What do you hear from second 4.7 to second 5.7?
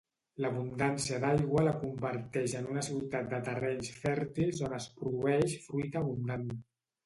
on es produeix